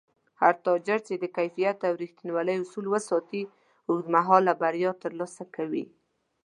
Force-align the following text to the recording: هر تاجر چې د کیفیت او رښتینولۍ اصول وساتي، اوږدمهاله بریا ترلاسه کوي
هر 0.41 0.53
تاجر 0.65 0.99
چې 1.07 1.13
د 1.17 1.25
کیفیت 1.37 1.77
او 1.87 1.93
رښتینولۍ 2.03 2.55
اصول 2.59 2.85
وساتي، 2.89 3.41
اوږدمهاله 3.89 4.53
بریا 4.61 4.91
ترلاسه 5.03 5.43
کوي 5.55 5.85